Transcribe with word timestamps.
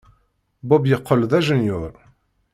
Bob 0.67 0.83
yeqqel 0.87 1.21
d 1.29 1.31
ajenyuṛ. 1.39 1.93